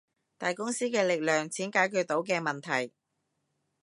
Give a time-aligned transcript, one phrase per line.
[0.39, 2.91] 大公司嘅力量，錢解決到嘅問題